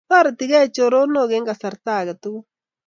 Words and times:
toretigei 0.09 0.67
chironok 0.75 1.29
Eng' 1.37 1.47
kasarta 1.49 1.91
age 2.01 2.13
tugul 2.21 2.43